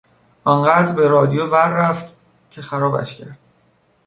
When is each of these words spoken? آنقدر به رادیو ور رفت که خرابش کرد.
آنقدر 0.43 0.93
به 0.95 1.07
رادیو 1.07 1.45
ور 1.47 1.69
رفت 1.69 2.15
که 2.51 2.61
خرابش 2.61 3.15
کرد. 3.17 3.37